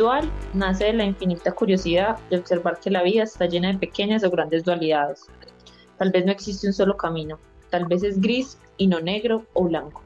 [0.00, 4.24] Dual nace de la infinita curiosidad de observar que la vida está llena de pequeñas
[4.24, 5.26] o grandes dualidades.
[5.98, 7.38] Tal vez no existe un solo camino,
[7.68, 10.00] tal vez es gris y no negro o blanco.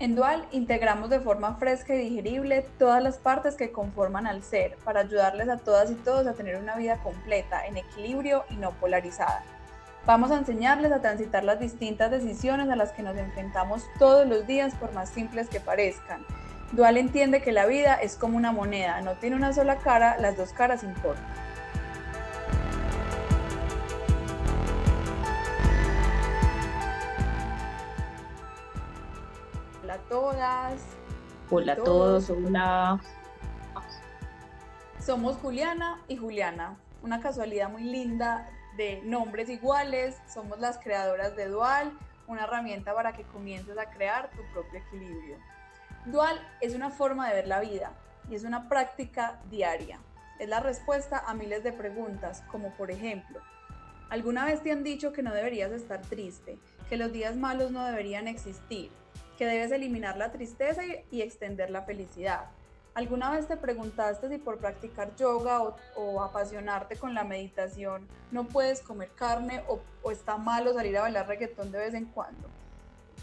[0.00, 4.76] En Dual integramos de forma fresca y digerible todas las partes que conforman al ser
[4.84, 8.72] para ayudarles a todas y todos a tener una vida completa, en equilibrio y no
[8.72, 9.44] polarizada.
[10.06, 14.44] Vamos a enseñarles a transitar las distintas decisiones a las que nos enfrentamos todos los
[14.48, 16.26] días por más simples que parezcan.
[16.72, 20.38] Dual entiende que la vida es como una moneda, no tiene una sola cara, las
[20.38, 21.22] dos caras importan.
[29.82, 30.80] Hola a todas.
[31.50, 33.00] Hola a todos, hola.
[34.98, 38.48] Somos Juliana y Juliana, una casualidad muy linda
[38.78, 41.92] de nombres iguales, somos las creadoras de Dual,
[42.26, 45.36] una herramienta para que comiences a crear tu propio equilibrio.
[46.06, 47.92] Dual es una forma de ver la vida
[48.28, 50.00] y es una práctica diaria.
[50.40, 53.38] Es la respuesta a miles de preguntas, como por ejemplo,
[54.10, 57.84] ¿alguna vez te han dicho que no deberías estar triste, que los días malos no
[57.84, 58.90] deberían existir,
[59.38, 62.46] que debes eliminar la tristeza y, extender la felicidad?
[62.94, 65.62] ¿Alguna vez te preguntaste si por practicar yoga
[65.94, 71.02] o, apasionarte con la meditación no puedes comer carne o, o, está malo salir a
[71.02, 72.50] bailar reggaetón de vez en cuando?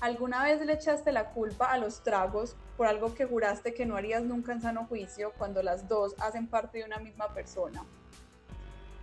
[0.02, 3.98] ¿Alguna vez le echaste la culpa a los tragos por algo que juraste que no
[3.98, 7.84] harías nunca en sano juicio cuando las dos hacen parte de una misma persona?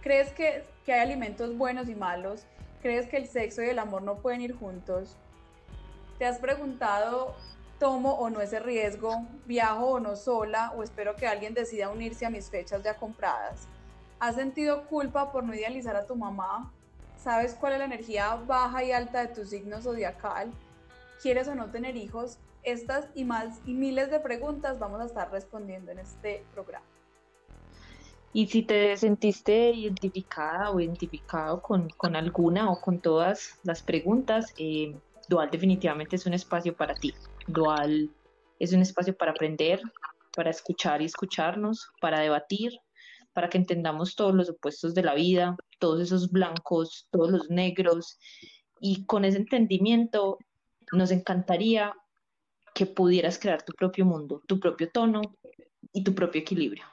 [0.03, 2.47] ¿Crees que, que hay alimentos buenos y malos?
[2.81, 5.17] ¿Crees que el sexo y el amor no pueden ir juntos?
[6.19, 7.35] ¿Te has preguntado
[7.79, 12.25] tomo o no ese riesgo, viajo o no sola o espero que alguien decida unirse
[12.27, 13.69] a mis fechas ya compradas.
[14.19, 16.73] ¿Has sentido culpa por no idealizar a tu mamá?
[17.19, 20.51] ¿Sabes cuál es la energía baja y alta de tu signo zodiacal?
[21.23, 22.39] ¿Quieres o no tener hijos?
[22.63, 26.85] Estas y más y miles de preguntas vamos a estar respondiendo en este programa.
[28.33, 34.53] Y si te sentiste identificada o identificado con, con alguna o con todas las preguntas,
[34.59, 34.95] eh,
[35.29, 37.15] Dual definitivamente es un espacio para ti.
[37.47, 38.11] Dual
[38.59, 39.81] es un espacio para aprender,
[40.35, 42.73] para escuchar y escucharnos, para debatir,
[43.33, 48.19] para que entendamos todos los opuestos de la vida, todos esos blancos, todos los negros,
[48.81, 50.39] y con ese entendimiento
[50.93, 51.93] nos encantaría
[52.75, 55.23] que pudieras crear tu propio mundo, tu propio tono
[55.93, 56.85] y tu propio equilibrio.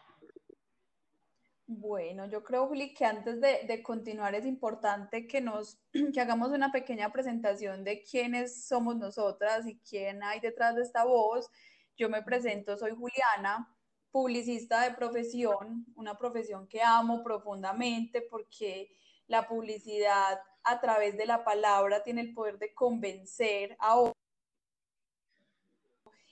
[1.65, 5.79] Bueno, yo creo, Juli, que antes de, continuar es importante que nos
[6.13, 11.05] que hagamos una pequeña presentación de quiénes somos nosotras y quién hay detrás de esta
[11.05, 11.49] voz.
[11.97, 13.75] Yo me presento, soy Juliana,
[14.11, 18.89] publicista de profesión, una profesión que amo profundamente porque
[19.27, 24.17] la publicidad a través de la palabra tiene el poder de convencer a otros.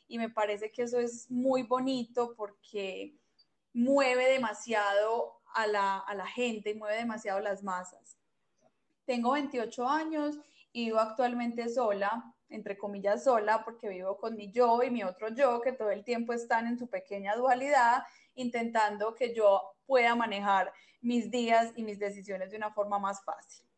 [0.07, 3.15] Y me parece que eso es muy bonito porque
[3.73, 8.17] mueve demasiado a la, a la gente y mueve demasiado las masas.
[9.05, 10.37] Tengo 28 años
[10.73, 15.29] y vivo actualmente sola, entre comillas sola, porque vivo con mi yo y mi otro
[15.29, 18.03] yo, que todo el tiempo están en su pequeña dualidad,
[18.35, 20.71] intentando que yo pueda manejar
[21.01, 23.70] mis días y mis decisiones de una forma más fácil.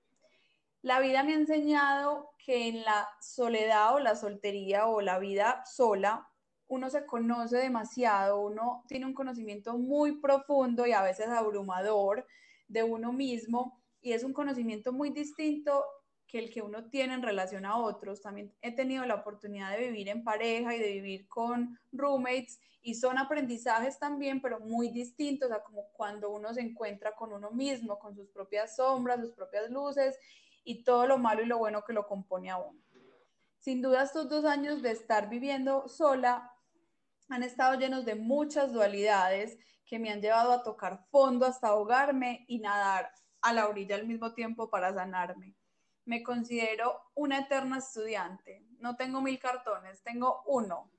[0.83, 5.63] La vida me ha enseñado que en la soledad o la soltería o la vida
[5.65, 6.27] sola
[6.67, 12.27] uno se conoce demasiado, uno tiene un conocimiento muy profundo y a veces abrumador
[12.67, 15.85] de uno mismo y es un conocimiento muy distinto
[16.27, 18.21] que el que uno tiene en relación a otros.
[18.21, 22.95] También he tenido la oportunidad de vivir en pareja y de vivir con roommates y
[22.95, 27.97] son aprendizajes también, pero muy distintos a como cuando uno se encuentra con uno mismo,
[27.99, 30.19] con sus propias sombras, sus propias luces
[30.63, 32.79] y todo lo malo y lo bueno que lo compone a uno.
[33.59, 36.51] Sin duda estos dos años de estar viviendo sola
[37.29, 42.45] han estado llenos de muchas dualidades que me han llevado a tocar fondo hasta ahogarme
[42.47, 43.09] y nadar
[43.41, 45.55] a la orilla al mismo tiempo para sanarme.
[46.05, 48.65] Me considero una eterna estudiante.
[48.79, 50.91] No tengo mil cartones, tengo uno,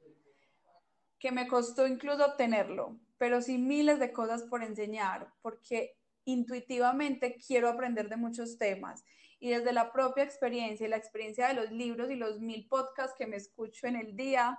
[1.18, 7.68] que me costó incluso tenerlo, pero sí miles de cosas por enseñar, porque intuitivamente quiero
[7.68, 9.04] aprender de muchos temas
[9.44, 13.14] y desde la propia experiencia y la experiencia de los libros y los mil podcasts
[13.18, 14.58] que me escucho en el día,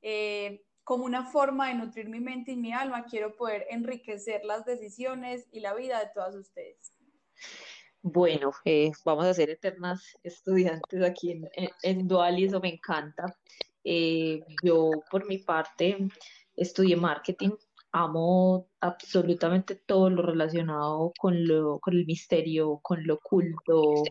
[0.00, 4.64] eh, como una forma de nutrir mi mente y mi alma, quiero poder enriquecer las
[4.64, 6.94] decisiones y la vida de todas ustedes.
[8.00, 11.50] Bueno, eh, vamos a ser eternas estudiantes aquí en,
[11.82, 13.38] en, Dual y eso me encanta.
[13.84, 16.08] Eh, yo, por mi parte,
[16.56, 17.50] estudié marketing,
[17.92, 24.02] amo absolutamente todo lo relacionado con, lo, con el misterio, con lo oculto.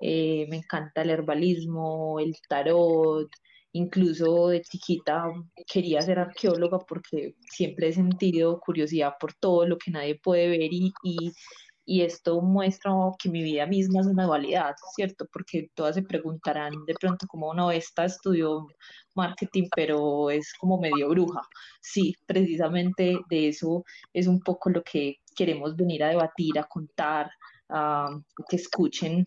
[0.00, 3.30] Eh, me encanta el herbalismo, el tarot,
[3.72, 5.32] incluso de chiquita
[5.66, 10.72] quería ser arqueóloga porque siempre he sentido curiosidad por todo lo que nadie puede ver
[10.72, 11.32] y, y,
[11.84, 15.26] y esto muestra que mi vida misma es una dualidad, ¿cierto?
[15.32, 18.66] Porque todas se preguntarán de pronto como no, esta estudió
[19.14, 21.40] marketing, pero es como medio bruja.
[21.80, 27.30] Sí, precisamente de eso es un poco lo que queremos venir a debatir, a contar,
[27.68, 28.08] a
[28.48, 29.26] que escuchen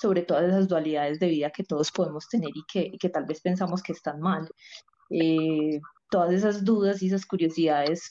[0.00, 3.40] sobre todas esas dualidades de vida que todos podemos tener y que, que tal vez
[3.40, 4.48] pensamos que están mal.
[5.10, 5.80] Eh,
[6.10, 8.10] todas esas dudas y esas curiosidades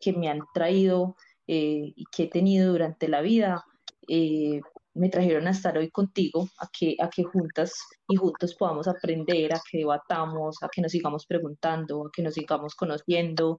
[0.00, 1.14] que me han traído
[1.52, 3.64] eh, y que he tenido durante la vida
[4.06, 4.60] eh,
[4.94, 7.72] me trajeron a estar hoy contigo, a que, a que juntas
[8.06, 12.34] y juntos podamos aprender, a que debatamos, a que nos sigamos preguntando, a que nos
[12.34, 13.58] sigamos conociendo,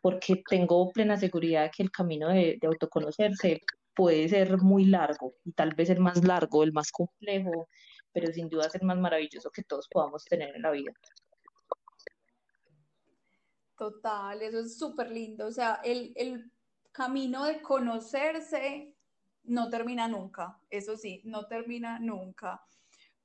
[0.00, 3.60] porque tengo plena seguridad de que el camino de, de autoconocerse
[3.92, 7.68] puede ser muy largo y tal vez el más largo, el más complejo,
[8.12, 10.92] pero sin duda es el más maravilloso que todos podamos tener en la vida.
[13.76, 15.46] Total, eso es súper lindo.
[15.46, 16.52] O sea, el, el
[16.96, 18.94] camino de conocerse
[19.44, 22.64] no termina nunca, eso sí, no termina nunca,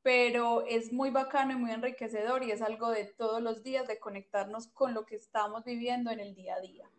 [0.02, 4.00] pero es muy bacano y muy enriquecedor y es algo de todos los días de
[4.00, 6.90] conectarnos con lo que estamos viviendo en el día a día.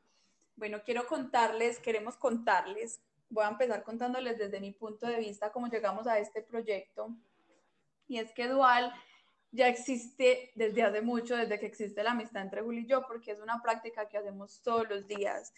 [0.56, 3.00] Bueno, quiero contarles, queremos contarles
[3.32, 7.08] voy a empezar contándoles desde mi punto de vista cómo llegamos a este proyecto.
[8.06, 8.92] Y es que Dual
[9.50, 13.32] ya existe desde hace mucho, desde que existe la amistad entre Juli y yo, porque
[13.32, 15.52] es una práctica que hacemos todos los días.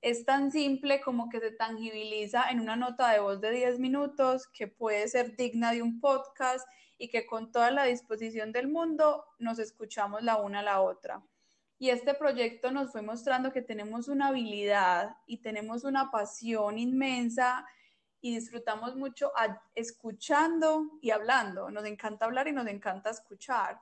[0.00, 4.46] Es tan simple como que se tangibiliza en una nota de voz de 10 minutos
[4.46, 6.68] que puede ser digna de un podcast
[6.98, 11.24] y que con toda la disposición del mundo nos escuchamos la una a la otra.
[11.80, 17.66] Y este proyecto nos fue mostrando que tenemos una habilidad y tenemos una pasión inmensa
[18.20, 19.32] y disfrutamos mucho
[19.74, 21.70] escuchando y hablando.
[21.70, 23.80] Nos encanta hablar y nos encanta escuchar.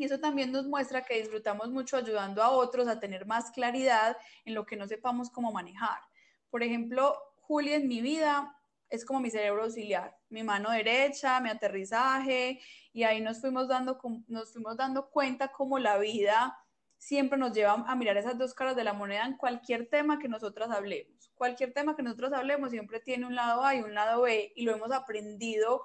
[0.00, 4.16] Y eso también nos muestra que disfrutamos mucho ayudando a otros a tener más claridad
[4.46, 6.00] en lo que no sepamos cómo manejar.
[6.48, 8.58] Por ejemplo, Julia en mi vida
[8.88, 12.62] es como mi cerebro auxiliar, mi mano derecha, mi aterrizaje,
[12.94, 16.58] y ahí nos fuimos dando, nos fuimos dando cuenta cómo la vida
[16.96, 20.28] siempre nos lleva a mirar esas dos caras de la moneda en cualquier tema que
[20.28, 21.30] nosotras hablemos.
[21.34, 24.64] Cualquier tema que nosotros hablemos siempre tiene un lado A y un lado B y
[24.64, 25.84] lo hemos aprendido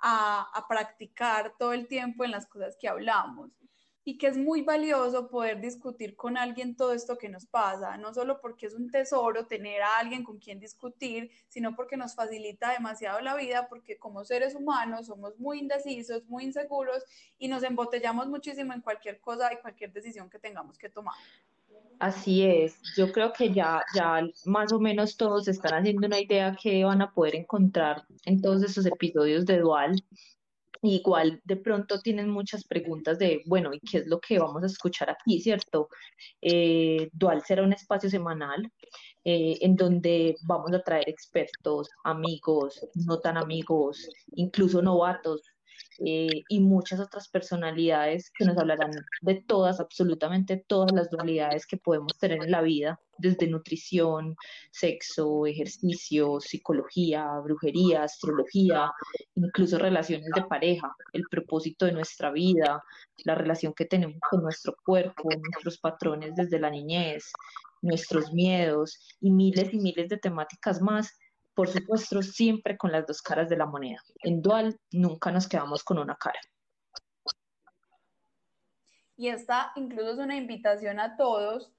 [0.00, 3.50] a, practicar todo el tiempo en las cosas que hablamos
[4.04, 8.14] y que es muy valioso poder discutir con alguien todo esto que nos pasa, no
[8.14, 12.70] solo porque es un tesoro tener a alguien con quien discutir, sino porque nos facilita
[12.70, 17.02] demasiado la vida, porque como seres humanos somos muy indecisos, muy inseguros
[17.36, 21.16] y nos embotellamos muchísimo en cualquier cosa y cualquier decisión que tengamos que tomar.
[21.98, 26.54] Así es, yo creo que ya, ya más o menos todos están haciendo una idea
[26.60, 29.96] que van a poder encontrar en todos esos episodios de Dual
[30.82, 34.66] Igual de pronto tienen muchas preguntas de, bueno, ¿y qué es lo que vamos a
[34.66, 35.88] escuchar aquí, cierto?
[36.40, 38.70] Eh, Dual será un espacio semanal
[39.24, 45.42] eh, en donde vamos a traer expertos, amigos, no tan amigos, incluso novatos,
[46.04, 48.90] eh, y muchas otras personalidades que nos hablarán
[49.22, 54.36] de todas, absolutamente todas las dualidades que podemos tener en la vida, desde nutrición,
[54.70, 58.92] sexo, ejercicio, psicología, brujería, astrología,
[59.34, 62.82] incluso relaciones de pareja, el propósito de nuestra vida,
[63.24, 67.32] la relación que tenemos con nuestro cuerpo, nuestros patrones desde la niñez,
[67.82, 71.10] nuestros miedos y miles y miles de temáticas más
[71.56, 73.98] por supuesto, siempre con las dos caras de la moneda.
[74.22, 76.38] En dual nunca nos quedamos con una cara.
[79.16, 81.72] Y esta incluso es una invitación a todos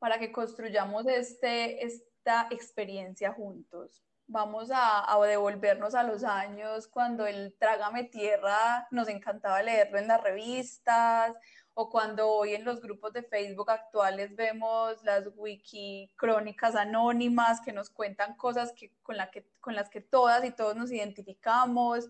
[0.00, 4.02] para que construyamos este, esta experiencia juntos.
[4.26, 10.08] Vamos a, a devolvernos a los años cuando el Trágame Tierra nos encantaba leerlo en
[10.08, 11.36] las revistas
[11.74, 17.72] o cuando hoy en los grupos de Facebook actuales vemos las wiki crónicas anónimas que
[17.72, 22.08] nos cuentan cosas que, con, la que, con las que todas y todos nos identificamos.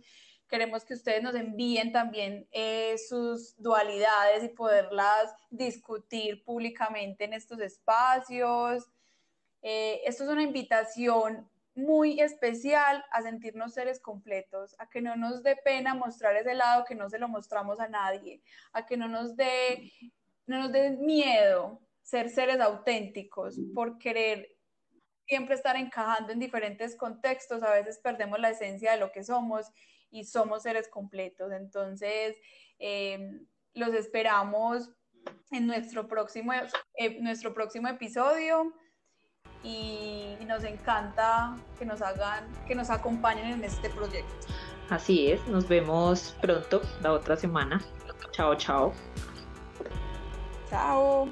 [0.49, 7.61] Queremos que ustedes nos envíen también eh, sus dualidades y poderlas discutir públicamente en estos
[7.61, 8.91] espacios.
[9.63, 15.43] Eh, esto es una invitación muy especial a sentirnos seres completos, a que no nos
[15.43, 19.09] dé pena mostrar ese lado que no se lo mostramos a nadie, a que no
[19.09, 19.91] nos dé,
[20.47, 24.49] no nos dé miedo ser seres auténticos por querer
[25.27, 29.67] siempre estar encajando en diferentes contextos, a veces perdemos la esencia de lo que somos
[30.11, 31.53] y somos seres completos.
[31.53, 32.37] Entonces,
[32.79, 33.41] eh,
[33.73, 34.91] los esperamos
[35.53, 36.53] en nuestro próximo,
[36.97, 38.75] eh, nuestro próximo episodio
[39.63, 44.47] y nos encanta que nos hagan, que nos acompañen en este proyecto.
[44.91, 47.81] Así es, nos vemos pronto la otra semana.
[48.33, 48.93] Chao, chao.
[50.69, 51.29] Chao.